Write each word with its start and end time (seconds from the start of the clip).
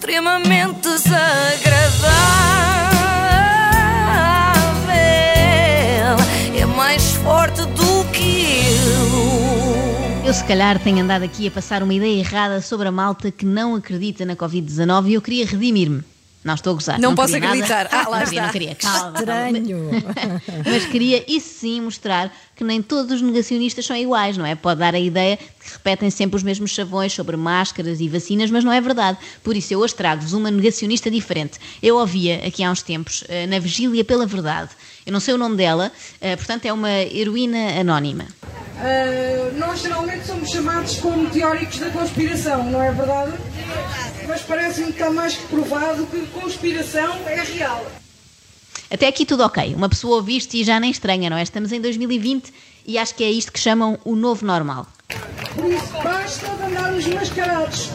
extremamente 0.00 0.80
desagradável. 0.80 2.10
É 6.56 6.64
mais 6.64 7.12
forte 7.16 7.60
do 7.66 8.04
que 8.10 8.64
eu. 10.22 10.24
Eu, 10.24 10.32
se 10.32 10.42
calhar, 10.44 10.78
tenho 10.78 11.02
andado 11.02 11.22
aqui 11.22 11.48
a 11.48 11.50
passar 11.50 11.82
uma 11.82 11.92
ideia 11.92 12.18
errada 12.18 12.62
sobre 12.62 12.88
a 12.88 12.92
malta 12.92 13.30
que 13.30 13.44
não 13.44 13.74
acredita 13.74 14.24
na 14.24 14.34
Covid-19 14.34 15.08
e 15.08 15.14
eu 15.14 15.20
queria 15.20 15.44
redimir-me. 15.44 16.02
Não 16.42 16.54
estou 16.54 16.72
a 16.72 16.74
gozar. 16.74 16.98
Não 16.98 17.14
posso 17.14 17.34
queria 17.34 17.48
nada. 17.48 17.64
acreditar. 17.64 17.88
Ah, 17.92 18.08
lá 18.08 18.20
não 18.20 18.26
queria, 18.26 18.40
está. 18.40 18.42
não 18.42 18.52
queria. 18.52 18.74
Calma, 18.74 18.98
calma. 18.98 19.18
Estranho. 19.18 19.90
Mas 20.64 20.86
queria, 20.86 21.24
isso 21.28 21.60
sim, 21.60 21.80
mostrar 21.82 22.32
que 22.56 22.64
nem 22.64 22.80
todos 22.80 23.16
os 23.16 23.22
negacionistas 23.22 23.84
são 23.84 23.96
iguais, 23.96 24.36
não 24.38 24.46
é? 24.46 24.54
Pode 24.54 24.80
dar 24.80 24.94
a 24.94 24.98
ideia 24.98 25.36
de 25.36 25.44
que 25.44 25.72
repetem 25.72 26.10
sempre 26.10 26.36
os 26.36 26.42
mesmos 26.42 26.70
chavões 26.70 27.12
sobre 27.12 27.36
máscaras 27.36 28.00
e 28.00 28.08
vacinas, 28.08 28.50
mas 28.50 28.64
não 28.64 28.72
é 28.72 28.80
verdade. 28.80 29.18
Por 29.42 29.54
isso, 29.56 29.72
eu 29.74 29.80
hoje 29.80 29.94
trago-vos 29.94 30.32
uma 30.32 30.50
negacionista 30.50 31.10
diferente. 31.10 31.58
Eu 31.82 31.96
ouvia 31.96 32.46
aqui 32.46 32.62
há 32.62 32.70
uns 32.70 32.82
tempos, 32.82 33.24
eh, 33.28 33.46
na 33.46 33.58
Vigília 33.58 34.04
pela 34.04 34.26
Verdade. 34.26 34.70
Eu 35.06 35.12
não 35.12 35.20
sei 35.20 35.34
o 35.34 35.38
nome 35.38 35.56
dela, 35.56 35.92
eh, 36.20 36.36
portanto, 36.36 36.66
é 36.66 36.72
uma 36.72 36.90
heroína 36.90 37.80
anónima. 37.80 38.24
Uh, 38.80 39.58
nós 39.58 39.80
geralmente 39.82 40.26
somos 40.26 40.48
chamados 40.50 40.96
como 40.96 41.28
teóricos 41.28 41.78
da 41.78 41.90
conspiração, 41.90 42.64
não 42.64 42.82
é 42.82 42.90
verdade? 42.92 43.32
Mas 44.30 44.42
parece-me 44.42 44.86
que 44.86 44.92
está 44.92 45.10
mais 45.10 45.34
que 45.34 45.44
provado 45.48 46.06
que 46.06 46.24
conspiração 46.28 47.16
é 47.26 47.42
real. 47.42 47.84
Até 48.88 49.08
aqui 49.08 49.26
tudo 49.26 49.42
ok. 49.42 49.74
Uma 49.74 49.88
pessoa 49.88 50.18
ouve 50.18 50.36
isto 50.36 50.54
e 50.54 50.62
já 50.62 50.78
nem 50.78 50.92
estranha, 50.92 51.28
não 51.28 51.36
é? 51.36 51.42
Estamos 51.42 51.72
em 51.72 51.80
2020 51.80 52.52
e 52.86 52.96
acho 52.96 53.12
que 53.16 53.24
é 53.24 53.30
isto 53.30 53.52
que 53.52 53.58
chamam 53.58 53.98
o 54.04 54.14
novo 54.14 54.46
normal. 54.46 54.86
Por 55.56 55.68
isso 55.68 55.92
basta 55.94 56.46
de 56.46 56.62
andarmos 56.62 57.06
mascarados. 57.08 57.90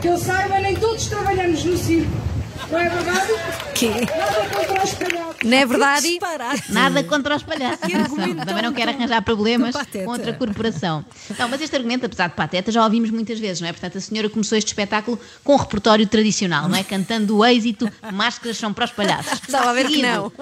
Que 0.00 0.06
eu 0.06 0.16
saiba, 0.16 0.60
nem 0.60 0.76
todos 0.76 1.06
trabalhamos 1.06 1.64
no 1.64 1.76
circo. 1.76 2.29
Não 2.70 2.78
é 2.78 2.88
verdade? 2.88 3.32
Quê? 3.74 3.90
Nada 4.06 4.56
contra 4.56 4.84
os 4.84 4.94
palhaços. 4.94 5.36
Não 5.42 5.56
é 5.56 5.66
verdade? 5.66 6.20
Nada 6.68 7.04
contra 7.04 7.36
os 7.36 7.42
palhaços. 7.42 7.82
atenção. 7.82 8.36
Também 8.44 8.62
não 8.62 8.72
quero 8.72 8.90
arranjar 8.90 9.22
problemas 9.22 9.74
com 9.74 10.10
outra 10.10 10.32
corporação. 10.32 11.04
Não, 11.38 11.48
mas 11.48 11.60
este 11.60 11.74
argumento, 11.76 12.06
apesar 12.06 12.28
de 12.28 12.34
pateta, 12.34 12.70
já 12.70 12.84
ouvimos 12.84 13.10
muitas 13.10 13.38
vezes, 13.38 13.60
não 13.60 13.68
é? 13.68 13.72
Portanto, 13.72 13.98
a 13.98 14.00
senhora 14.00 14.28
começou 14.28 14.58
este 14.58 14.68
espetáculo 14.68 15.18
com 15.42 15.54
um 15.54 15.56
repertório 15.56 16.06
tradicional, 16.06 16.68
não 16.68 16.76
é? 16.76 16.84
Cantando 16.84 17.38
o 17.38 17.44
êxito, 17.44 17.90
máscaras 18.12 18.56
são 18.58 18.72
para 18.72 18.84
os 18.84 18.92
palhaços. 18.92 19.40
Estava 19.46 19.70
a 19.70 19.72
ver 19.72 19.86
que 19.86 19.94
Seguido, 19.94 20.08
não. 20.08 20.32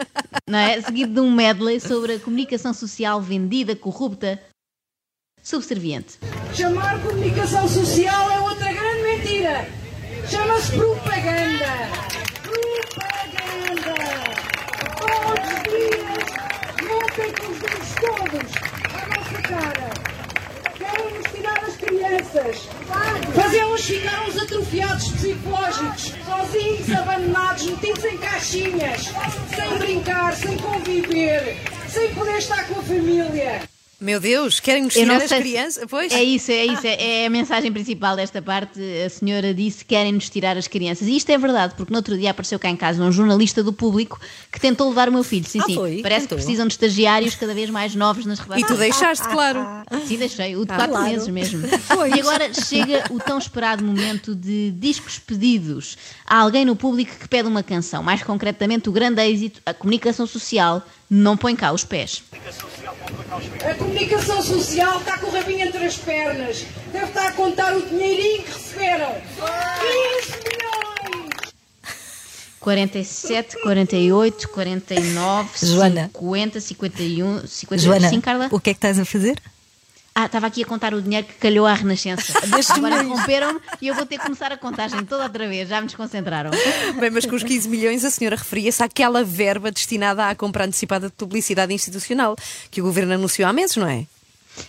não 0.47 0.59
é? 0.59 0.81
Seguido 0.81 1.15
de 1.15 1.21
um 1.21 1.31
medley 1.31 1.81
sobre 1.81 2.15
a 2.15 2.19
comunicação 2.19 2.75
social 2.75 3.21
vendida, 3.21 3.77
corrupta, 3.77 4.41
subserviente. 5.43 6.19
Chamar 6.55 7.01
comunicação 7.01 7.69
social 7.69 8.31
é. 8.31 8.48
Chama-se 10.31 10.73
propaganda. 10.73 11.89
Propaganda. 12.43 13.95
Todos 14.99 15.49
os 15.53 15.63
dias 15.63 16.27
mentem 16.83 17.33
com 17.33 17.47
os 17.51 17.59
dedos 17.59 17.89
todos 18.01 18.51
à 18.95 19.07
nossa 19.17 19.43
cara. 19.43 19.89
Querem-nos 20.77 21.33
tirar 21.33 21.65
as 21.65 21.77
crianças. 21.77 22.69
Fazê-los 23.35 23.85
ficar 23.85 24.29
uns 24.29 24.37
atrofiados 24.37 25.09
psicológicos, 25.13 26.15
sozinhos, 26.25 26.91
abandonados, 26.93 27.65
metidos 27.65 28.05
em 28.05 28.19
caixinhas, 28.19 29.11
sem 29.55 29.79
brincar, 29.79 30.35
sem 30.35 30.59
conviver, 30.59 31.57
sem 31.89 32.15
poder 32.15 32.39
estar 32.39 32.67
com 32.67 32.81
a 32.81 32.83
família. 32.83 33.68
Meu 34.01 34.21
Deus, 34.21 34.61
querem-nos 34.61 34.95
tirar 34.95 35.17
as 35.21 35.33
crianças? 35.33 35.85
Pois. 35.91 36.13
É 36.13 36.23
isso, 36.23 36.53
é 36.53 36.65
isso, 36.67 36.87
é, 36.87 37.23
é 37.23 37.27
a 37.27 37.31
mensagem 37.31 37.73
principal 37.73 38.15
desta 38.15 38.41
parte. 38.41 38.81
A 39.05 39.11
senhora 39.11 39.53
disse 39.53 39.79
que 39.79 39.87
querem-nos 39.87 40.31
tirar 40.31 40.57
as 40.57 40.69
crianças. 40.69 41.09
E 41.09 41.17
isto 41.17 41.29
é 41.31 41.37
verdade, 41.37 41.75
porque 41.77 41.93
no 41.93 41.97
outro 41.99 42.17
dia 42.17 42.31
apareceu 42.31 42.61
cá 42.61 42.71
em 42.71 42.77
casa 42.77 43.03
um 43.03 43.11
jornalista 43.11 43.61
do 43.61 43.73
público 43.73 44.21
que 44.53 44.61
tentou 44.61 44.89
levar 44.89 45.09
o 45.09 45.13
meu 45.13 45.25
filho. 45.25 45.45
Sim, 45.49 45.59
Ah, 45.61 45.65
sim. 45.67 45.75
foi? 45.75 46.01
Parece 46.01 46.27
Tentou. 46.29 46.39
que 46.39 46.45
precisam 46.45 46.69
de 46.69 46.75
estagiários 46.75 47.35
cada 47.35 47.53
vez 47.53 47.71
mais 47.71 47.97
novos 47.97 48.25
nas 48.25 48.39
E 48.39 48.43
redações. 48.43 48.67
tu 48.69 48.77
deixaste, 48.77 49.29
claro. 49.31 49.67
Sim, 50.07 50.17
deixei, 50.17 50.55
o 50.55 50.61
de 50.61 50.67
quatro 50.69 50.91
claro. 50.91 51.05
meses 51.11 51.27
mesmo. 51.27 51.67
Pois. 51.89 52.15
E 52.15 52.21
agora 52.21 52.55
chega 52.55 53.03
o 53.11 53.19
tão 53.19 53.37
esperado 53.37 53.85
momento 53.85 54.33
de 54.33 54.71
discos 54.79 55.19
pedidos. 55.19 55.99
Há 56.25 56.37
alguém 56.39 56.65
no 56.65 56.77
público 56.77 57.17
que 57.19 57.27
pede 57.27 57.49
uma 57.49 57.65
canção, 57.65 58.01
mais 58.05 58.23
concretamente 58.23 58.89
o 58.89 58.93
grande 58.93 59.21
êxito, 59.23 59.61
a 59.67 59.75
comunicação 59.75 60.25
social 60.25 60.85
não 61.11 61.37
põe 61.37 61.57
cá 61.57 61.73
os 61.73 61.85
pés. 61.85 62.23
A 63.69 63.75
comunicação 63.75 64.43
social 64.43 64.99
está 64.99 65.19
com 65.19 65.27
o 65.27 65.31
rabinho 65.31 65.67
entre 65.67 65.85
as 65.85 65.97
pernas. 65.97 66.65
Deve 66.93 67.07
estar 67.07 67.29
a 67.29 67.33
contar 67.33 67.77
o 67.77 67.83
dinheirinho 67.83 68.43
que 68.43 68.53
receberam. 68.53 69.15
15 69.15 70.39
milhões! 70.49 70.69
47, 72.61 73.63
48, 73.63 74.49
49, 74.49 75.67
Joana. 75.67 76.11
50, 76.13 76.61
51, 76.61 77.47
55, 77.47 77.79
Joana, 77.79 78.21
Carla? 78.21 78.49
o 78.51 78.61
que 78.61 78.71
é 78.71 78.75
que 78.75 78.79
estás 78.79 78.99
a 78.99 79.05
fazer? 79.05 79.41
Ah, 80.21 80.27
estava 80.27 80.49
aqui 80.49 80.65
a 80.65 80.67
contar 80.67 80.93
o 80.95 81.01
dinheiro 81.01 81.29
que 81.29 81.35
calhou 81.35 81.65
à 81.65 81.75
Renascença. 81.75 82.37
Agora 82.75 83.05
milhões. 83.05 83.21
romperam-me 83.21 83.61
e 83.81 83.87
eu 83.87 83.95
vou 83.95 84.05
ter 84.05 84.19
que 84.19 84.25
começar 84.25 84.51
a 84.51 84.57
contagem 84.57 85.05
toda 85.05 85.23
outra 85.23 85.47
vez. 85.47 85.69
Já 85.69 85.81
me 85.81 85.87
desconcentraram. 85.87 86.51
Bem, 86.99 87.11
mas 87.11 87.25
com 87.25 87.37
os 87.37 87.45
15 87.45 87.69
milhões 87.69 88.05
a 88.05 88.11
senhora 88.11 88.35
referia-se 88.35 88.83
àquela 88.83 89.23
verba 89.23 89.71
destinada 89.71 90.29
à 90.29 90.35
compra 90.35 90.65
antecipada 90.65 91.07
de 91.07 91.13
publicidade 91.13 91.73
institucional 91.73 92.35
que 92.69 92.81
o 92.81 92.85
governo 92.85 93.15
anunciou 93.15 93.49
há 93.49 93.53
meses, 93.53 93.77
não 93.77 93.87
é? 93.87 94.07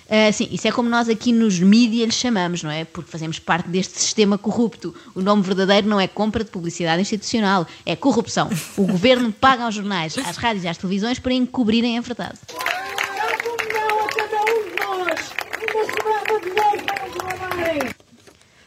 Ah, 0.07 0.31
sim, 0.31 0.47
isso 0.51 0.67
é 0.67 0.71
como 0.71 0.87
nós 0.87 1.09
aqui 1.09 1.31
nos 1.31 1.59
mídias 1.59 2.05
lhe 2.05 2.13
chamamos, 2.13 2.61
não 2.61 2.69
é? 2.69 2.85
Porque 2.85 3.09
fazemos 3.09 3.39
parte 3.39 3.67
deste 3.69 3.99
sistema 3.99 4.37
corrupto. 4.37 4.93
O 5.15 5.21
nome 5.21 5.41
verdadeiro 5.41 5.87
não 5.87 5.99
é 5.99 6.07
compra 6.07 6.43
de 6.43 6.51
publicidade 6.51 7.01
institucional, 7.01 7.65
é 7.87 7.95
corrupção. 7.95 8.49
O 8.77 8.85
governo 8.85 9.31
paga 9.31 9.63
aos 9.63 9.73
jornais, 9.73 10.15
às 10.19 10.37
rádios 10.37 10.63
e 10.63 10.67
às 10.67 10.77
televisões 10.77 11.17
para 11.17 11.33
encobrirem 11.33 11.97
a 11.97 12.01
verdade. 12.01 12.37
Dá 12.47 13.25
um 13.49 13.65
milhão 13.65 13.99
a 13.99 14.07
cada 14.09 14.41
um 14.41 14.63
de 14.63 14.75
nós! 14.79 15.19
Ainda 15.59 15.91
sobrava 15.91 16.39
dinheiro 16.39 16.85
para 16.85 17.07
nos 17.07 17.17
roubarem! 17.17 17.79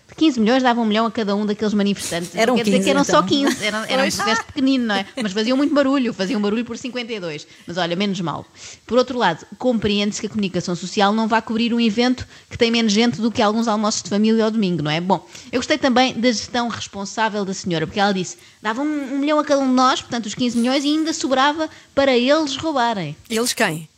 De 0.09 0.12
15 0.23 0.39
milhões 0.39 0.63
dava 0.63 0.81
um 0.81 0.85
milhão 0.85 1.05
a 1.05 1.11
cada 1.11 1.35
um 1.35 1.45
daqueles 1.45 1.75
manifestantes. 1.75 2.33
Eram 2.37 2.55
Quer 2.55 2.63
dizer 2.63 2.77
15, 2.77 2.85
que 2.85 2.91
eram 2.91 3.03
só 3.03 3.19
então. 3.25 3.27
15. 3.27 3.65
Era, 3.65 3.87
era 3.89 4.05
um 4.05 4.11
protesto 4.11 4.45
pequenino, 4.45 4.87
não 4.87 4.95
é? 4.95 5.05
Mas 5.21 5.33
faziam 5.33 5.57
muito 5.57 5.75
barulho. 5.75 6.15
Faziam 6.15 6.41
barulho 6.41 6.65
por 6.65 6.79
52. 6.79 7.45
Mas 7.67 7.77
olha, 7.77 7.97
menos 7.97 8.21
mal. 8.21 8.47
Por 8.87 8.99
outro 8.99 9.19
lado, 9.19 9.45
compreende-se 9.59 10.21
que 10.21 10.29
a 10.29 10.31
comunicação 10.31 10.77
social 10.77 11.13
não 11.13 11.27
vá 11.27 11.43
cobrir 11.43 11.75
um 11.75 11.81
evento 11.81 12.25
que 12.49 12.57
tem 12.57 12.71
menos 12.71 12.93
gente 12.93 13.21
do 13.21 13.33
que 13.33 13.43
alguns 13.43 13.67
almoços 13.67 14.01
de 14.01 14.11
família 14.11 14.45
ao 14.45 14.51
domingo, 14.53 14.81
não 14.81 14.93
é? 14.93 15.01
Bom, 15.01 15.27
eu 15.51 15.59
gostei 15.59 15.77
também 15.77 16.15
da 16.15 16.31
gestão 16.31 16.69
responsável 16.69 17.45
da 17.45 17.53
senhora, 17.53 17.85
porque 17.85 17.99
ela 17.99 18.15
disse 18.15 18.37
dava 18.63 18.81
um, 18.81 19.15
um 19.15 19.19
milhão 19.19 19.41
a 19.41 19.45
cada 19.45 19.61
um 19.61 19.67
de 19.67 19.75
nós, 19.75 20.01
portanto 20.01 20.27
os 20.27 20.37
15 20.37 20.57
milhões, 20.57 20.85
e 20.85 20.87
ainda 20.87 21.13
sobrava 21.13 21.69
para 21.97 22.17
eles 22.17 22.57
roubarem. 22.57 23.17
Eles 23.29 23.53
quem? 23.53 23.89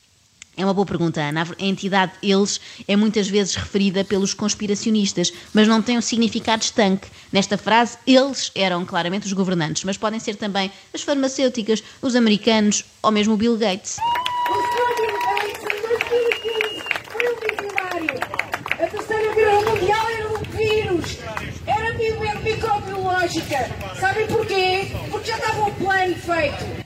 É 0.56 0.65
uma 0.65 0.72
boa 0.75 0.87
pergunta, 0.87 1.20
Ana. 1.20 1.42
A 1.42 1.65
entidade 1.65 2.12
eles 2.22 2.60
é 2.87 2.94
muitas 2.94 3.28
vezes 3.28 3.54
referida 3.56 4.04
pelos 4.04 4.32
conspiracionistas, 4.34 5.32
mas 5.53 5.66
não 5.66 5.82
tem 5.82 5.98
um 5.98 6.00
significado 6.00 6.62
estanque. 6.62 7.09
Nesta 7.32 7.59
frase, 7.59 7.98
eles 8.06 8.53
eram 8.54 8.84
claramente 8.84 9.26
os 9.26 9.32
governantes, 9.32 9.82
mas 9.84 9.97
podem 9.97 10.20
ser 10.20 10.37
também 10.37 10.70
as 10.94 11.03
farmacêuticas, 11.03 11.82
os 12.00 12.15
americanos 12.15 12.84
ou 13.03 13.10
mesmo 13.10 13.34
o 13.34 13.37
Bill 13.37 13.56
Gates. 13.56 13.97
O. 13.98 14.54
Bill 14.97 15.19
Gates, 15.26 15.62
em 15.62 15.82
2015, 15.88 16.82
foi 17.10 17.56
visionário. 17.56 18.21
A 18.71 18.86
terceira 18.86 19.34
guerra 19.34 19.60
mundial 19.62 20.06
era 20.10 20.38
vírus. 20.56 21.19
Era 21.66 21.92
bi- 21.94 22.44
microbiológica. 22.44 23.71
Sabem 23.98 24.26
porquê? 24.28 24.86
Porque 25.10 25.31
já 25.31 25.36
estava 25.38 25.62
o 25.69 25.72
plano 25.75 26.15
feito. 26.15 26.84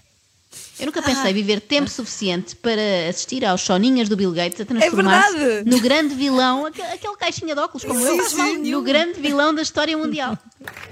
Eu 0.79 0.87
nunca 0.87 1.03
pensei 1.03 1.33
viver 1.33 1.61
tempo 1.61 1.89
suficiente 1.91 2.55
para 2.57 2.81
assistir 3.09 3.45
aos 3.45 3.61
soninhas 3.63 4.09
do 4.09 4.17
Bill 4.17 4.33
Gates 4.33 4.61
a 4.61 4.65
transformar-se 4.65 5.37
verdade. 5.37 5.71
no 5.71 5.81
grande 5.81 6.15
vilão, 6.15 6.67
aque- 6.67 6.81
aquele 6.83 7.17
caixinha 7.17 7.55
de 7.55 7.61
óculos 7.61 7.85
como 7.85 7.99
eu, 8.01 8.23
sim. 8.29 8.59
no 8.71 8.83
grande 8.83 9.21
vilão 9.21 9.55
da 9.55 9.63
história 9.63 9.97
mundial. 9.99 10.39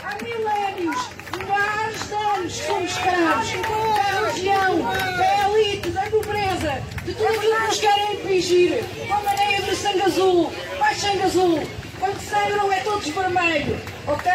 Há 0.03 0.23
milénios, 0.23 0.97
milhares 1.37 2.09
de 2.09 2.15
anos 2.15 2.53
somos 2.55 2.91
escravos 2.91 3.49
da 3.53 4.21
religião, 4.21 4.83
da 4.83 5.51
elite, 5.51 5.91
da 5.91 6.03
pobreza, 6.03 6.83
de 7.05 7.15
tudo 7.15 7.27
aquilo 7.29 7.55
que 7.57 7.67
nos 7.67 7.79
querem 7.81 8.15
impingir. 8.15 8.85
Com 9.07 9.15
a 9.15 9.21
maneira 9.23 9.63
de 9.63 9.77
sangue 9.77 10.03
azul, 10.03 10.53
mais 10.81 10.99
sangue 10.99 11.23
azul. 11.23 11.69
Quando 12.01 12.21
sangram 12.29 12.73
é 12.73 12.81
todos 12.81 13.09
vermelho, 13.09 13.81
ok? 14.07 14.33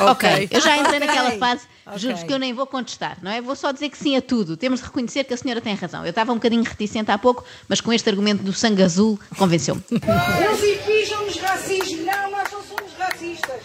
Ok, 0.00 0.48
eu 0.50 0.60
já 0.60 0.76
entrei 0.76 1.00
naquela 1.00 1.32
fase, 1.32 1.62
Ok. 1.86 1.98
juro 1.98 2.26
que 2.26 2.32
eu 2.32 2.38
nem 2.38 2.52
vou 2.52 2.66
contestar, 2.66 3.18
não 3.22 3.30
é? 3.30 3.40
Vou 3.40 3.56
só 3.56 3.72
dizer 3.72 3.88
que 3.88 3.98
sim 3.98 4.16
a 4.16 4.22
tudo. 4.22 4.56
Temos 4.56 4.80
de 4.80 4.86
reconhecer 4.86 5.24
que 5.24 5.34
a 5.34 5.36
senhora 5.36 5.60
tem 5.60 5.74
razão. 5.74 6.04
Eu 6.04 6.10
estava 6.10 6.32
um 6.32 6.36
bocadinho 6.36 6.62
reticente 6.62 7.10
há 7.10 7.18
pouco, 7.18 7.44
mas 7.68 7.80
com 7.80 7.92
este 7.92 8.08
argumento 8.08 8.42
do 8.42 8.52
sangue 8.52 8.82
azul, 8.82 9.18
convenceu-me. 9.36 9.82
Eles 9.90 10.80
impingem-nos 10.80 11.36
racismo. 11.36 12.04
Não, 12.04 12.30
nós 12.30 12.52
não 12.52 12.62
somos 12.62 12.92
racistas. 12.98 13.60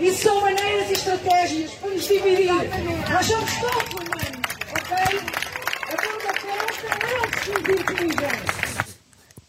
Isso 0.00 0.22
são 0.22 0.40
maneiras 0.40 0.90
e 0.90 0.92
estratégias 0.92 1.70
para 1.72 1.90
nos 1.90 2.06
dividir. 2.06 2.52
Nós 3.10 3.26
somos 3.26 3.50
todos 3.54 3.92
humanos, 3.92 4.40
ok? 4.70 5.44
A 5.86 5.92
é 5.92 6.14
não 7.14 7.42
se 7.42 7.50
nos 7.50 7.68
impingem. 7.80 8.64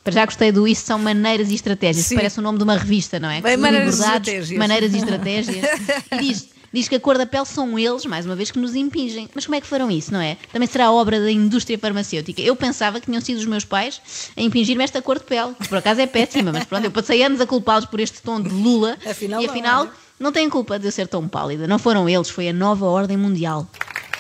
Para 0.05 0.13
já 0.13 0.25
gostei 0.25 0.51
do 0.51 0.67
Isso 0.67 0.85
São 0.85 0.99
Maneiras 0.99 1.49
e 1.49 1.55
Estratégias. 1.55 2.05
Sim. 2.05 2.15
Parece 2.15 2.37
o 2.37 2.41
nome 2.43 2.59
de 2.59 2.63
uma 2.63 2.77
revista, 2.77 3.19
não 3.19 3.27
é? 3.27 3.41
Bem, 3.41 3.57
Maneiras 3.57 3.97
e 3.97 4.01
Estratégias. 4.01 4.59
Maneiras 4.59 4.93
e 4.93 4.97
Estratégias. 4.97 5.65
E 6.11 6.17
diz, 6.19 6.49
diz 6.75 6.89
que 6.89 6.95
a 6.95 6.99
cor 6.99 7.17
da 7.17 7.25
pele 7.25 7.45
são 7.45 7.79
eles, 7.79 8.05
mais 8.05 8.25
uma 8.25 8.35
vez, 8.35 8.51
que 8.51 8.59
nos 8.59 8.75
impingem. 8.75 9.29
Mas 9.33 9.45
como 9.45 9.55
é 9.55 9.61
que 9.61 9.65
foram 9.67 9.89
isso, 9.89 10.11
não 10.11 10.19
é? 10.19 10.37
Também 10.51 10.67
será 10.67 10.91
obra 10.91 11.19
da 11.19 11.31
indústria 11.31 11.79
farmacêutica. 11.79 12.41
Eu 12.41 12.55
pensava 12.55 12.99
que 12.99 13.05
tinham 13.05 13.21
sido 13.21 13.37
os 13.37 13.45
meus 13.45 13.63
pais 13.63 14.01
a 14.35 14.41
impingir-me 14.41 14.83
esta 14.83 15.01
cor 15.01 15.17
de 15.17 15.23
pele, 15.25 15.53
que 15.59 15.69
por 15.69 15.77
acaso 15.77 16.01
é 16.01 16.05
péssima, 16.05 16.51
mas 16.51 16.65
pronto, 16.65 16.83
eu 16.83 16.91
passei 16.91 17.23
anos 17.23 17.39
a 17.39 17.47
culpá-los 17.47 17.85
por 17.85 17.99
este 18.01 18.21
tom 18.21 18.41
de 18.41 18.49
Lula 18.49 18.97
Afinal 19.09 19.41
e 19.41 19.45
afinal 19.45 19.85
não 19.85 19.91
é? 19.91 19.95
não 20.19 20.31
têm 20.33 20.49
culpa 20.49 20.77
de 20.77 20.85
eu 20.87 20.91
ser 20.91 21.07
tão 21.07 21.27
pálida. 21.27 21.65
Não 21.65 21.79
foram 21.79 22.09
eles, 22.09 22.29
foi 22.29 22.49
a 22.49 22.53
nova 22.53 22.85
ordem 22.85 23.15
mundial. 23.15 23.65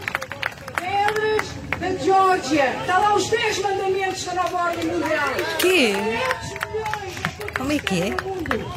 Pedras 0.81 1.79
da 1.79 2.05
Geórgia. 2.05 2.81
Está 2.81 2.99
lá 2.99 3.15
os 3.15 3.29
10 3.29 3.59
mandamentos 3.59 4.25
da 4.25 4.35
nova 4.35 4.57
ordem 4.57 4.87
mundial. 4.87 5.29
Quê? 5.59 5.93
500 5.93 6.73
milhões 6.73 7.47
de 7.47 7.53
Como 7.59 7.73
é 7.73 7.79
que 7.79 8.03
é? 8.03 8.17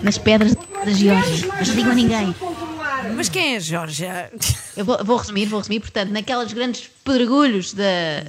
Nas 0.04 0.18
pedras 0.18 0.56
da 0.86 0.92
Geórgia. 0.92 1.48
Mas 1.58 1.68
não 1.68 1.76
digam 1.76 1.92
a 1.92 1.96
ninguém. 1.96 2.36
Mas 3.16 3.30
quem 3.30 3.56
é 3.56 3.60
Georgia? 3.60 4.32
Eu 4.80 4.86
vou, 4.86 4.98
vou 5.04 5.18
resumir, 5.18 5.46
vou 5.46 5.60
resumir. 5.60 5.82
Portanto, 5.82 6.10
naquelas 6.10 6.54
grandes 6.54 6.90
pedregulhos 7.04 7.74
da, 7.74 7.84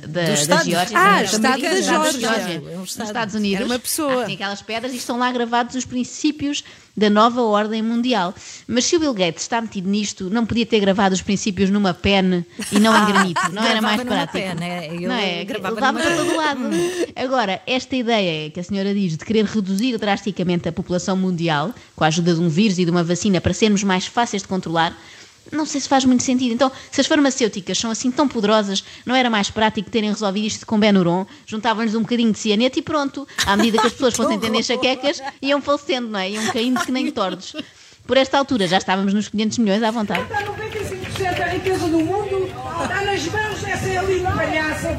da, 0.05 0.23
da 0.23 0.33
Estado. 0.33 0.65
Geórgia. 0.69 0.99
Ah, 0.99 1.17
da- 1.19 1.23
Estado 1.23 1.63
da 1.63 1.81
Geórgia. 1.81 2.27
É 2.27 2.77
um 2.77 2.81
nos. 2.81 2.99
Estados 2.99 3.35
Unidos. 3.37 3.57
Era 3.61 3.67
uma 3.67 3.79
pessoa. 3.79 4.23
Ah, 4.23 4.27
tem 4.27 4.35
aquelas 4.35 4.61
pedras 4.61 4.93
e 4.93 4.97
estão 4.97 5.17
lá 5.17 5.31
gravados 5.31 5.77
os 5.77 5.85
princípios 5.85 6.65
da 6.97 7.09
nova 7.09 7.41
ordem 7.43 7.81
mundial. 7.83 8.35
Mas 8.67 8.85
se 8.85 8.97
o 8.97 8.99
Bill 8.99 9.15
Gates 9.15 9.45
está 9.45 9.61
metido 9.61 9.89
nisto, 9.89 10.29
não 10.29 10.45
podia 10.45 10.67
ter 10.67 10.81
gravado 10.81 11.15
os 11.15 11.23
princípios 11.23 11.71
numa 11.71 11.95
pen 11.95 12.45
e 12.73 12.81
não 12.81 13.01
em 13.01 13.07
granito. 13.13 13.41
Não 13.53 13.63
era 13.63 13.81
mais 13.81 14.03
prático. 14.03 14.33
pen, 14.33 14.57
é, 14.61 14.91
não 15.07 15.15
é? 15.15 15.45
gravava 15.45 15.75
Levava 15.77 16.01
para 16.01 16.17
todo 16.17 16.37
lado. 16.37 16.61
Agora, 17.15 17.63
esta 17.65 17.95
ideia 17.95 18.51
que 18.51 18.59
a 18.59 18.65
senhora 18.65 18.93
diz 18.93 19.17
de 19.17 19.25
querer 19.25 19.45
reduzir 19.45 19.97
drasticamente 19.99 20.69
a 20.69 20.73
população 20.73 21.17
mundial 21.17 21.73
com 21.95 22.03
a 22.03 22.09
ajuda 22.09 22.35
de 22.35 22.41
um 22.41 22.49
vírus 22.49 22.77
e 22.81 22.85
de 22.85 22.91
uma 22.91 23.05
vacina 23.05 23.41
para 23.41 23.55
sermos 23.55 23.85
mais 23.85 24.07
fáceis 24.07 24.43
de 24.43 24.49
controlar, 24.49 24.93
não 25.53 25.67
sei 25.67 25.81
se 25.81 25.89
faz 25.89 26.05
muito 26.05 26.23
sentido. 26.23 26.53
Então, 26.53 26.71
se 26.91 27.01
as 27.01 27.07
farmacêuticas 27.07 27.79
são 27.79 27.91
assim 27.91 28.11
tão 28.11 28.29
poderosas, 28.29 28.85
não 29.05 29.15
era 29.15 29.29
mais 29.29 29.51
prático 29.51 29.91
terem 29.91 30.11
resolvido 30.11 30.47
isto 30.47 30.67
com 30.67 30.79
Benuron? 30.79 31.27
Juntavam-lhes 31.47 31.95
um 31.95 32.03
bocadinho 32.03 32.33
de 32.33 32.39
cianeto 32.39 32.79
e 32.79 32.83
pronto. 32.83 33.27
À 33.47 33.57
medida 33.57 33.79
que 33.79 33.87
as 33.87 33.93
pessoas 33.93 34.15
fossem 34.15 34.39
tendo 34.39 34.57
enxaquecas, 34.57 35.23
iam 35.43 35.61
falecendo, 35.61 36.09
não 36.09 36.19
é? 36.19 36.31
Iam 36.31 36.47
caindo 36.53 36.81
que 36.81 36.93
nem 36.93 37.11
tordos. 37.11 37.55
Por 38.07 38.17
esta 38.17 38.39
altura 38.39 38.67
já 38.67 38.79
estávamos 38.79 39.15
nos 39.15 39.29
500 39.29 39.59
milhões 39.59 39.83
à 39.83 39.91
vontade. 39.91 40.23
Está 40.23 40.43
95% 40.43 41.39
da 41.39 41.47
riqueza 41.47 41.89
do 41.89 42.01
mundo. 42.01 42.51
Está 42.83 43.05
nas 43.05 43.25
mãos 43.27 43.61
dessa 43.63 43.89
elite 43.89 44.23
palhaça 44.25 44.99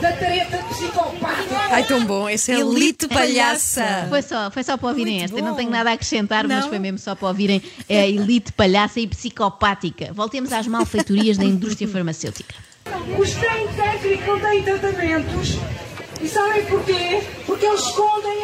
da 0.00 0.12
treta 0.12 0.58
psicopata. 0.58 1.56
Ai, 1.70 1.84
tão 1.84 2.04
bom. 2.04 2.28
Esse 2.28 2.52
é 2.52 2.60
Elite 2.60 2.76
Elite 2.76 3.08
Palhaça. 3.08 4.06
Foi 4.08 4.22
só, 4.22 4.50
foi 4.50 4.62
só 4.62 4.76
para 4.76 4.88
ouvirem 4.90 5.14
Muito 5.14 5.24
esta. 5.24 5.38
Eu 5.38 5.42
Não 5.44 5.50
bom. 5.52 5.56
tenho 5.56 5.70
nada 5.70 5.90
a 5.90 5.92
acrescentar, 5.94 6.46
mas 6.46 6.60
Não? 6.64 6.68
foi 6.68 6.78
mesmo 6.78 6.98
só 6.98 7.14
para 7.14 7.28
ouvirem 7.28 7.60
a 7.88 7.92
elite 8.06 8.52
palhaça 8.52 9.00
e 9.00 9.06
psicopática. 9.06 10.12
Voltemos 10.12 10.52
às 10.52 10.66
malfeitorias 10.66 11.36
da 11.38 11.44
indústria 11.44 11.88
farmacêutica. 11.88 12.54
Os 13.18 13.30
têm 13.32 13.68
técnico 13.68 14.26
não 14.30 14.40
têm 14.40 14.62
tratamentos. 14.62 15.56
E 16.20 16.28
sabem 16.28 16.64
porquê? 16.66 17.20
Porque 17.46 17.66
eles 17.66 17.90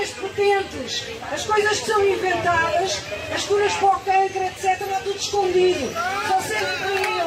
escondem 0.09 0.55
as 0.57 0.65
patentes. 0.65 1.05
As 1.33 1.47
coisas 1.47 1.81
que 1.81 1.87
são 1.87 2.05
inventadas, 2.05 3.03
as 3.35 3.45
curas 3.45 3.73
para 3.75 3.89
o 3.89 4.01
cancro, 4.01 4.43
etc., 4.45 4.65
é 4.65 5.01
tudo 5.05 5.17
escondido. 5.17 5.93
Só 6.29 6.41
eles. 6.55 7.18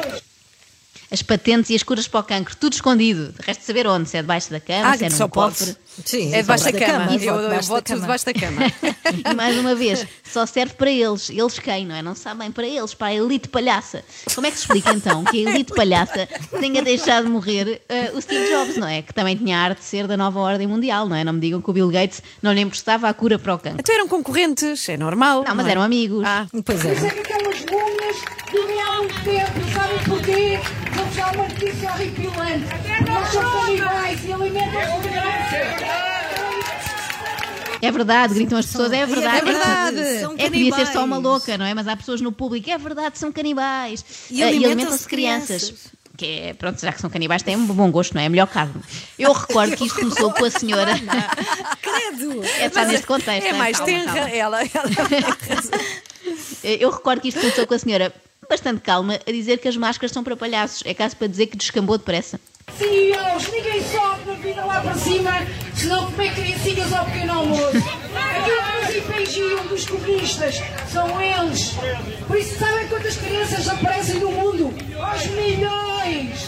As 1.12 1.22
patentes 1.22 1.68
e 1.70 1.74
as 1.74 1.82
curas 1.82 2.08
para 2.08 2.20
o 2.20 2.22
cancro, 2.24 2.56
tudo 2.56 2.72
escondido. 2.72 3.32
De 3.38 3.46
resto, 3.46 3.64
saber 3.64 3.86
onde, 3.86 4.08
se 4.08 4.16
é 4.16 4.22
debaixo 4.22 4.50
da 4.50 4.58
cama, 4.60 4.88
Ah, 4.90 4.96
se 4.96 5.04
é 5.04 5.08
num 5.10 5.28
cofre. 5.28 5.76
Sim, 6.06 6.32
É 6.34 6.40
debaixo 6.40 6.64
da 6.64 6.70
debaixo 6.70 6.92
cama. 6.92 7.14
Eu 7.14 7.20
Eu, 7.20 7.32
voto 7.34 7.42
eu 7.42 7.48
debaixo 7.50 7.68
da 7.68 7.74
voto 7.74 7.84
cama. 7.84 8.00
debaixo 8.00 8.24
da 8.26 8.32
cama. 8.34 8.62
E 9.12 9.34
mais 9.34 9.58
uma 9.58 9.74
vez, 9.74 10.06
só 10.24 10.46
serve 10.46 10.72
para 10.74 10.90
eles. 10.90 11.28
Eles 11.28 11.58
quem, 11.58 11.84
não 11.86 11.94
é? 11.94 12.00
Não 12.00 12.14
sabem 12.14 12.50
para 12.50 12.66
eles, 12.66 12.94
para 12.94 13.08
a 13.08 13.14
elite 13.14 13.46
palhaça. 13.46 14.02
Como 14.34 14.46
é 14.46 14.50
que 14.50 14.56
se 14.56 14.62
explica 14.62 14.90
então 14.94 15.22
que 15.24 15.46
a 15.46 15.50
elite 15.52 15.74
palhaça 15.74 16.26
tenha 16.58 16.80
deixado 16.80 17.24
de 17.24 17.30
morrer 17.30 17.82
eh, 17.90 18.10
o 18.14 18.22
Steve 18.22 18.48
Jobs, 18.48 18.78
não 18.78 18.88
é? 18.88 19.02
Que 19.02 19.12
também 19.12 19.36
tinha 19.36 19.58
a 19.58 19.60
arte 19.60 19.80
de 19.80 19.84
ser 19.84 20.06
da 20.06 20.16
nova 20.16 20.40
ordem 20.40 20.66
mundial, 20.66 21.06
não 21.06 21.14
é? 21.14 21.22
Não 21.24 21.34
me 21.34 21.40
digam 21.40 21.60
que 21.60 21.68
o 21.68 21.72
Bill 21.74 21.90
Gates 21.90 22.22
não 22.40 22.54
lhe 22.54 22.62
emprestava 22.62 23.06
a 23.06 23.12
cura 23.12 23.38
para 23.38 23.54
o 23.54 23.58
cancro. 23.58 23.80
Então 23.80 23.94
eram 23.94 24.08
concorrentes, 24.08 24.88
é 24.88 24.96
normal. 24.96 25.44
Não, 25.46 25.54
mas 25.54 25.66
é? 25.66 25.70
eram 25.72 25.82
amigos. 25.82 26.24
Ah, 26.26 26.46
Pois 26.64 26.82
é. 26.86 26.94
é 27.52 27.70
múmias 27.70 28.16
vivem 28.50 28.80
há 28.80 28.92
muito 28.96 29.20
tempo. 29.22 29.72
Sabem 29.74 29.98
porquê? 30.04 30.58
Vou-vos 30.94 31.16
dar 31.16 31.34
uma 31.34 31.44
notícia 31.48 31.90
horripilante. 31.90 32.64
Eles 32.84 33.28
são 33.32 33.60
canibais 33.60 34.24
e 34.24 34.32
alimentam-se 34.32 35.02
de 35.02 35.08
crianças. 35.08 35.92
É 37.84 37.90
verdade, 37.90 38.34
gritam 38.34 38.58
as 38.58 38.66
pessoas, 38.66 38.92
é 38.92 39.04
verdade. 39.04 39.38
É 39.38 39.40
verdade. 39.44 40.20
São 40.20 40.32
É 40.34 40.36
que 40.36 40.50
podia 40.50 40.72
ser 40.74 40.86
só 40.92 41.04
uma 41.04 41.18
louca, 41.18 41.58
não 41.58 41.64
é? 41.66 41.74
Mas 41.74 41.88
há 41.88 41.96
pessoas 41.96 42.20
no 42.20 42.30
público, 42.30 42.70
é 42.70 42.78
verdade, 42.78 43.18
são 43.18 43.32
canibais. 43.32 44.04
E 44.30 44.40
Ah, 44.42 44.46
alimentam-se 44.46 45.00
de 45.02 45.08
crianças. 45.08 45.62
crianças. 45.64 45.92
Que 46.16 46.26
é, 46.26 46.54
pronto, 46.54 46.80
já 46.80 46.92
que 46.92 47.00
são 47.00 47.10
canibais, 47.10 47.42
têm 47.42 47.56
um 47.56 47.66
bom 47.66 47.90
gosto, 47.90 48.14
não 48.14 48.20
é? 48.22 48.26
É 48.26 48.28
melhor 48.28 48.46
carne. 48.46 48.74
Eu 49.18 49.32
recordo 49.32 49.74
que 49.76 49.86
isto 49.86 49.98
começou 49.98 50.30
com 50.32 50.44
a 50.44 50.50
senhora. 50.50 50.92
Credo! 51.80 52.44
É 52.60 52.68
só 52.70 52.84
neste 52.84 53.06
contexto. 53.06 53.46
é 53.46 53.50
hein? 53.50 53.54
mais 53.58 53.78
Calma, 53.78 53.92
tenra. 53.92 54.12
calma. 54.12 54.30
Ela, 54.30 54.60
ela. 54.62 54.90
Eu 56.62 56.90
recordo 56.90 57.20
que 57.20 57.28
isto 57.28 57.40
começou 57.40 57.66
com 57.66 57.74
a 57.74 57.78
senhora 57.78 58.12
bastante 58.48 58.80
calma 58.80 59.18
a 59.26 59.30
dizer 59.30 59.58
que 59.58 59.68
as 59.68 59.76
máscaras 59.76 60.12
são 60.12 60.22
para 60.22 60.36
palhaços. 60.36 60.82
É 60.84 60.94
caso 60.94 61.16
para 61.16 61.26
dizer 61.26 61.46
que 61.46 61.56
descambou 61.56 61.96
depressa. 61.98 62.38
CEOs, 62.78 63.48
ninguém 63.52 63.82
sobe 63.82 64.24
na 64.26 64.34
vida 64.34 64.64
lá 64.64 64.80
para 64.80 64.94
cima, 64.94 65.30
senão 65.74 66.06
comer 66.10 66.32
criancinhas 66.34 66.92
ao 66.92 67.04
pequeno 67.06 67.32
almoço. 67.32 67.76
Aquilo 67.76 68.62
que 68.62 68.86
nos 68.86 68.96
impingiam 68.96 69.66
dos 69.66 69.86
comunistas 69.86 70.54
são 70.92 71.20
eles. 71.20 71.72
Por 72.26 72.38
isso, 72.38 72.58
sabem 72.58 72.86
quantas 72.88 73.16
crianças 73.16 73.68
aparecem 73.68 74.20
no 74.20 74.30
mundo? 74.30 74.72
Aos 75.00 75.26
milhões! 75.26 76.38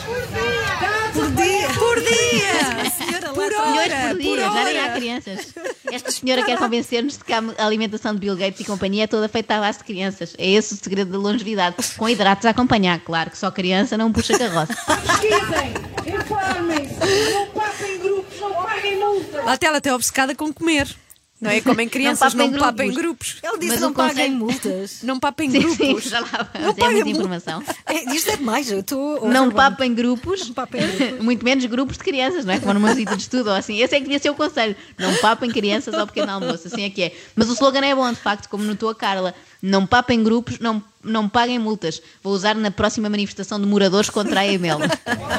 Por 1.12 1.30
dia! 1.32 1.68
Por 1.78 2.00
dia! 2.00 2.86
A 2.86 2.90
senhora 2.90 3.26
lá 3.28 3.34
Por 3.34 3.44
atrás. 3.44 3.68
Milhões 3.68 3.92
hora, 3.92 4.08
por 4.08 4.18
dia, 4.18 4.30
por 4.30 4.38
já 4.38 4.64
nem 4.64 4.78
há 4.78 4.82
hora. 4.84 4.92
crianças. 4.94 5.54
Esta 5.94 6.10
senhora 6.10 6.42
quer 6.42 6.58
convencer-nos 6.58 7.16
de 7.16 7.22
que 7.22 7.32
a 7.32 7.40
alimentação 7.64 8.12
de 8.12 8.18
Bill 8.18 8.34
Gates 8.34 8.58
e 8.58 8.64
companhia 8.64 9.04
é 9.04 9.06
toda 9.06 9.28
feita 9.28 9.54
à 9.54 9.60
base 9.60 9.78
de 9.78 9.84
crianças. 9.84 10.34
É 10.36 10.50
esse 10.50 10.74
o 10.74 10.76
segredo 10.76 11.12
da 11.12 11.18
longevidade. 11.18 11.76
Com 11.96 12.08
hidratos 12.08 12.44
a 12.46 12.50
acompanhar, 12.50 12.98
claro, 12.98 13.30
que 13.30 13.38
só 13.38 13.48
criança 13.48 13.96
não 13.96 14.10
puxa 14.10 14.36
carroça. 14.36 14.74
Pesquisem! 14.84 16.18
Informem-se! 16.18 17.32
Não 17.32 17.46
papem 17.46 18.00
grupos, 18.00 18.40
não 18.40 18.52
paguem 18.54 18.98
multas! 18.98 19.44
Lá 19.44 19.54
está 19.54 19.68
ela 19.68 19.78
até 19.78 19.94
obcecada 19.94 20.34
com 20.34 20.52
comer. 20.52 20.88
Não 21.40 21.50
é? 21.50 21.60
Comem 21.60 21.88
crianças, 21.88 22.32
papem 22.32 22.50
não 22.50 22.58
papem 22.58 22.90
grupos. 22.92 23.34
grupos. 23.34 23.36
Ele 23.42 23.58
disse 23.58 23.72
Mas 23.72 23.80
não 23.80 23.92
paguem 23.92 24.30
multas. 24.30 24.98
Não 25.04 25.20
papem 25.20 25.50
Sim, 25.50 25.60
grupos. 25.60 26.04
sim, 26.04 26.08
já 26.08 26.20
lá 26.20 26.50
Não. 26.58 26.86
É 26.86 26.90
muita 26.90 27.08
informação. 27.10 27.62
É, 27.86 28.14
isto 28.14 28.30
é 28.30 28.36
demais, 28.36 28.70
eu 28.72 28.80
estou. 28.80 29.28
Não 29.28 29.50
papem 29.50 29.94
grupos, 29.94 30.46
Não 30.48 30.54
papem 30.54 30.80
grupos. 30.80 31.20
muito 31.22 31.44
menos 31.44 31.64
grupos 31.66 31.98
de 31.98 32.04
crianças, 32.04 32.44
não 32.44 32.54
é? 32.54 32.58
Como 32.58 32.72
numa 32.72 32.88
visita 32.94 33.14
de 33.14 33.22
estudo 33.22 33.50
ou 33.50 33.56
assim. 33.56 33.80
Esse 33.80 33.94
é 33.94 33.98
que 33.98 34.04
devia 34.04 34.18
ser 34.18 34.30
o 34.30 34.34
conselho. 34.34 34.74
Não 34.98 35.14
papem 35.16 35.50
crianças 35.50 35.94
ao 35.94 36.06
pequeno 36.06 36.32
almoço, 36.32 36.66
assim 36.66 36.82
é 36.84 36.90
que 36.90 37.02
é. 37.02 37.12
Mas 37.36 37.50
o 37.50 37.52
slogan 37.52 37.84
é 37.84 37.94
bom, 37.94 38.10
de 38.10 38.18
facto, 38.18 38.48
como 38.48 38.64
notou 38.64 38.88
a 38.88 38.94
Carla. 38.94 39.34
Não 39.62 39.86
papem 39.86 40.22
grupos, 40.22 40.58
não, 40.58 40.82
não 41.02 41.28
paguem 41.28 41.58
multas. 41.58 42.00
Vou 42.22 42.32
usar 42.32 42.54
na 42.54 42.70
próxima 42.70 43.08
manifestação 43.08 43.60
de 43.60 43.66
moradores 43.66 44.08
contra 44.10 44.40
a 44.40 44.46
EML. 44.46 44.78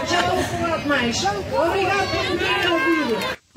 Já 0.09 0.19
estou 0.21 0.39
a 0.39 0.43
falar 0.43 0.77
demais. 0.77 1.17
Obrigado 1.23 2.24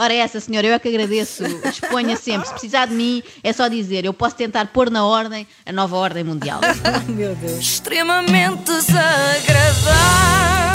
Ora, 0.01 0.15
é 0.15 0.19
essa 0.19 0.39
senhora, 0.39 0.69
eu 0.69 0.75
é 0.75 0.79
que 0.79 0.89
agradeço. 0.89 1.43
Disponha 1.65 2.17
sempre. 2.17 2.47
Se 2.47 2.53
precisar 2.53 2.87
de 2.87 2.95
mim, 2.95 3.21
é 3.43 3.53
só 3.53 3.67
dizer. 3.67 4.05
Eu 4.05 4.15
posso 4.15 4.37
tentar 4.37 4.67
pôr 4.67 4.91
na 4.91 5.05
ordem 5.05 5.45
a 5.67 5.73
nova 5.73 5.97
ordem 5.97 6.23
mundial. 6.23 6.61
Meu 7.09 7.35
Deus. 7.35 7.59
Extremamente 7.59 8.63
desagradável. 8.63 10.68